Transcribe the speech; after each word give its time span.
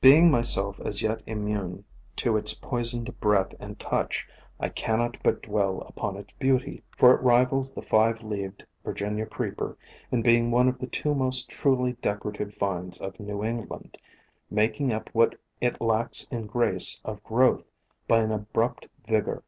Being 0.00 0.30
myself 0.30 0.78
as 0.78 1.02
yet 1.02 1.24
immune 1.26 1.82
to 2.14 2.36
its 2.36 2.54
poisoned 2.54 3.18
breath 3.18 3.52
and 3.58 3.80
touch, 3.80 4.28
I 4.60 4.68
cannot 4.68 5.20
but 5.24 5.42
dwell 5.42 5.80
upon 5.80 6.16
its 6.16 6.32
beauty, 6.34 6.84
for 6.96 7.12
it 7.12 7.20
rivals 7.20 7.72
the 7.72 7.82
five 7.82 8.22
leaved 8.22 8.64
Vir 8.84 8.92
POISONOUS 8.94 9.16
PLANTS 9.16 9.20
163 9.24 9.24
ginia 9.24 9.30
Creeper 9.32 9.76
in 10.12 10.22
being 10.22 10.50
one 10.52 10.68
of 10.68 10.78
the 10.78 10.86
two 10.86 11.16
most 11.16 11.50
truly 11.50 11.94
decorative 11.94 12.54
vines 12.54 13.00
of 13.00 13.18
New 13.18 13.42
England, 13.42 13.98
making 14.48 14.92
up 14.92 15.10
what 15.12 15.34
it 15.60 15.80
lacks 15.80 16.28
in 16.28 16.46
grace 16.46 17.00
of 17.04 17.20
growth 17.24 17.64
by 18.06 18.20
an 18.20 18.30
abrupt 18.30 18.86
vigor. 19.08 19.42